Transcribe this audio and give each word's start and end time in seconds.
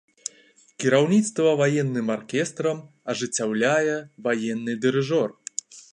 Кіраўніцтва 0.83 1.51
ваенным 1.61 2.07
аркестрам 2.15 2.77
ажыццяўляе 3.15 3.95
ваенны 4.29 4.73
дырыжор. 4.87 5.29